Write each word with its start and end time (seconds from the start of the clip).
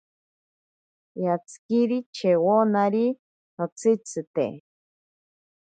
Yatsikiri 1.23 1.97
chewonari 2.15 3.05
notsitzite. 3.55 4.45